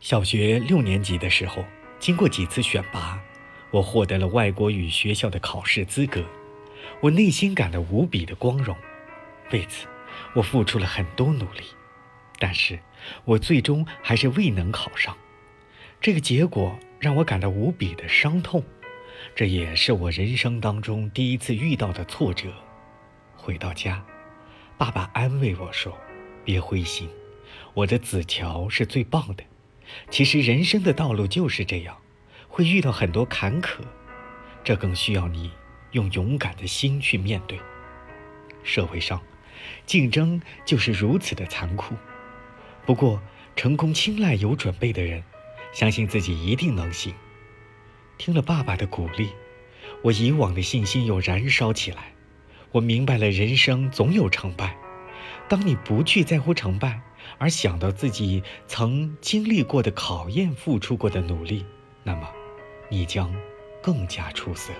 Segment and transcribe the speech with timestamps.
[0.00, 1.62] 小学六年级的时候，
[1.98, 3.20] 经过几次选拔，
[3.70, 6.24] 我获得了外国语学校的考试资格，
[7.02, 8.74] 我内心感到无比的光荣。
[9.52, 9.86] 为此，
[10.34, 11.64] 我付出了很多努力，
[12.38, 12.78] 但是
[13.26, 15.14] 我最终还是未能考上。
[16.00, 18.64] 这个结果让我感到无比的伤痛，
[19.34, 22.48] 这也是我人生当中第一次遇到的挫折。
[23.36, 24.02] 回到家，
[24.78, 25.94] 爸爸安慰我说
[26.42, 27.06] ：“别灰心，
[27.74, 29.44] 我的子乔是最棒的。”
[30.10, 31.96] 其实人生的道路就是这样，
[32.48, 33.80] 会遇到很多坎坷，
[34.64, 35.50] 这更需要你
[35.92, 37.58] 用勇敢的心去面对。
[38.62, 39.20] 社会上，
[39.86, 41.94] 竞争就是如此的残酷。
[42.84, 43.22] 不过，
[43.56, 45.22] 成功青睐有准备的人，
[45.72, 47.14] 相信自己一定能行。
[48.18, 49.30] 听了爸爸的鼓励，
[50.02, 52.12] 我以往的信心又燃烧起来。
[52.72, 54.76] 我明白了，人生总有成败。
[55.48, 57.00] 当你不去在乎成败，
[57.38, 61.64] 而想到自己曾经历过的考验、付出过的努力，
[62.02, 62.28] 那么，
[62.88, 63.34] 你将
[63.82, 64.72] 更加出色。